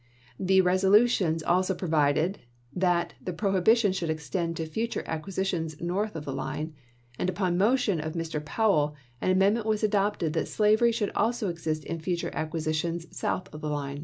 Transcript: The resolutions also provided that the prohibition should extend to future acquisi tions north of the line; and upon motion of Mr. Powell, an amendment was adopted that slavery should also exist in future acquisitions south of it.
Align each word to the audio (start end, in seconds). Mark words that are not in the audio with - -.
The 0.39 0.61
resolutions 0.61 1.43
also 1.43 1.75
provided 1.75 2.39
that 2.73 3.13
the 3.23 3.33
prohibition 3.33 3.91
should 3.91 4.09
extend 4.09 4.57
to 4.57 4.65
future 4.65 5.03
acquisi 5.03 5.45
tions 5.45 5.79
north 5.79 6.15
of 6.15 6.25
the 6.25 6.33
line; 6.33 6.73
and 7.19 7.29
upon 7.29 7.55
motion 7.59 7.99
of 7.99 8.13
Mr. 8.13 8.43
Powell, 8.43 8.95
an 9.21 9.29
amendment 9.29 9.67
was 9.67 9.83
adopted 9.83 10.33
that 10.33 10.47
slavery 10.47 10.91
should 10.91 11.11
also 11.11 11.49
exist 11.49 11.85
in 11.85 11.99
future 11.99 12.31
acquisitions 12.33 13.15
south 13.15 13.53
of 13.53 13.63
it. 13.63 13.99